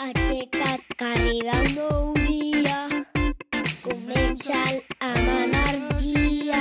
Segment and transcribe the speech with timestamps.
[0.00, 2.76] Aixeca't, que arriba un nou dia.
[3.84, 4.60] Comença
[5.04, 6.60] amb energia.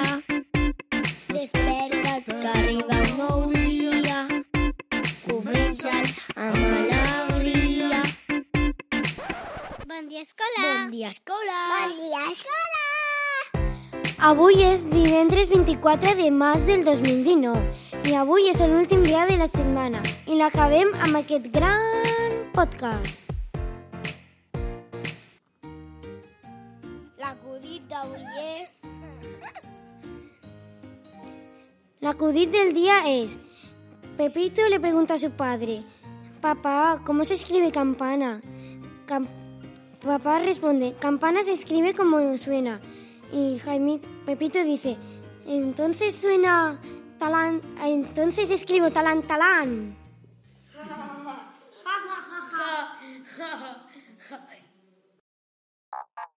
[1.31, 4.17] Desperta't, que arriba un nou dia.
[5.23, 5.93] Comença
[6.35, 8.01] amb alegria.
[9.87, 10.65] Bon dia, escola.
[10.65, 11.61] Bon dia, escola.
[11.77, 12.83] Bon dia, escola.
[14.33, 19.47] Avui és divendres 24 de març del 2019 i avui és l'últim dia de la
[19.47, 23.28] setmana i l'acabem amb aquest gran podcast.
[27.89, 28.79] És...
[32.01, 33.37] L'acudit del día es
[34.15, 35.83] Pepito le pregunta a su padre
[36.39, 38.41] Papá, ¿cómo se escribe campana?
[39.07, 39.27] Cam-
[40.03, 42.79] Papá responde Campana se escribe como suena.
[43.31, 44.97] Y Jaime Pepito dice
[45.47, 46.79] Entonces suena
[47.17, 49.97] talán Entonces escribo talán talán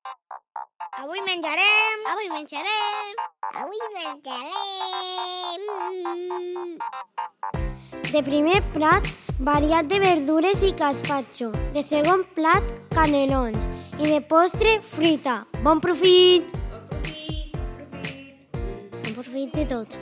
[1.03, 2.03] Avui menjarem.
[2.12, 3.17] Avui menjarem.
[3.58, 5.58] Avui menjarem.
[8.12, 9.03] De primer plat,
[9.41, 11.50] variat de verdures i caspatxo.
[11.75, 12.62] De segon plat,
[12.95, 13.67] canelons.
[13.98, 15.42] I de postre, frita.
[15.67, 16.47] Bon profit!
[19.03, 19.98] Bon profit de tots.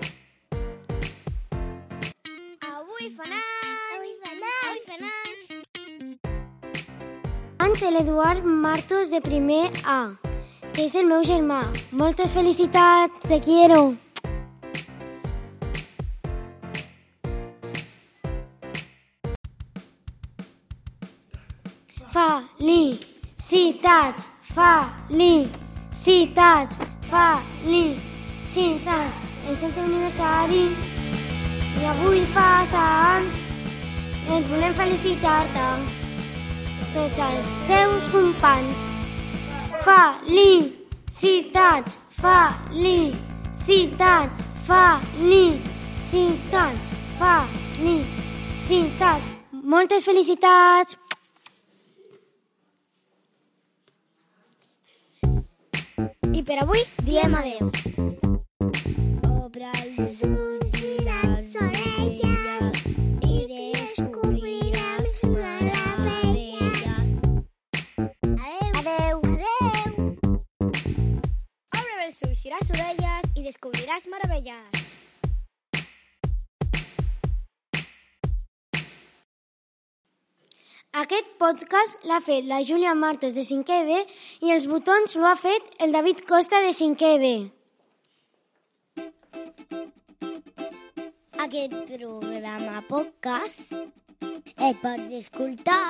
[2.68, 3.88] Avui fanàs.
[3.96, 4.68] Avui fanàs.
[4.68, 5.48] Avui fanàs.
[7.64, 10.12] Anys l'Eduard Martos de primer A,
[10.78, 11.64] és el meu germà.
[11.90, 13.96] Moltes felicitats, te quiero.
[22.10, 26.76] Felicitats, felicitats,
[27.10, 29.14] felicitats.
[29.50, 30.64] És el teu aniversari
[31.80, 33.34] i avui fas anys.
[34.30, 35.68] Et volem felicitar-te
[36.94, 38.99] tots els teus companys.
[39.84, 46.84] Felicitats, felicitats, felicitats,
[47.20, 49.28] felicitats.
[49.50, 50.96] Moltes felicitats.
[56.32, 57.70] I per avui diem adeu.
[59.32, 60.49] Obre els ulls
[72.40, 74.78] Les orelles i descobriràs meravelles.
[81.02, 83.98] Aquest podcast l'ha fet la Júlia Martos de 5è B
[84.48, 87.34] i els botons l'ho ha fet el David Costa de 5è B.
[91.44, 93.76] Aquest programa podcast
[94.56, 95.84] el pots escoltar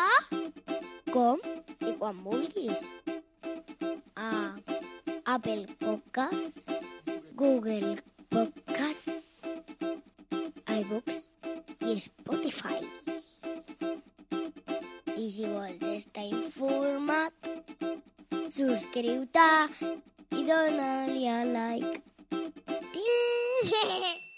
[1.15, 1.39] com
[1.87, 2.75] i quan vulguis.
[4.19, 4.31] A
[5.31, 6.67] Apple Podcasts,
[7.37, 7.99] Google
[8.33, 9.47] Podcasts,
[10.67, 11.29] iBooks
[11.87, 12.81] i Spotify.
[15.15, 17.47] I si vols estar informat,
[18.57, 19.47] subscriu-te
[20.35, 22.03] i dona-li a like.
[22.91, 24.27] Ting!